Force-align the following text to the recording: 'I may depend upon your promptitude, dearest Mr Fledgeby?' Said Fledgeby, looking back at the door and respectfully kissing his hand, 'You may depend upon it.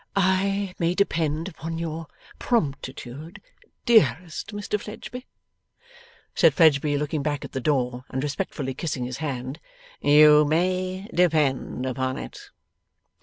'I 0.15 0.73
may 0.79 0.95
depend 0.95 1.47
upon 1.47 1.77
your 1.77 2.07
promptitude, 2.39 3.39
dearest 3.85 4.47
Mr 4.51 4.79
Fledgeby?' 4.81 5.27
Said 6.33 6.55
Fledgeby, 6.55 6.97
looking 6.97 7.21
back 7.21 7.45
at 7.45 7.51
the 7.51 7.61
door 7.61 8.03
and 8.09 8.23
respectfully 8.23 8.73
kissing 8.73 9.05
his 9.05 9.17
hand, 9.17 9.59
'You 10.01 10.43
may 10.43 11.07
depend 11.13 11.85
upon 11.85 12.17
it. 12.17 12.49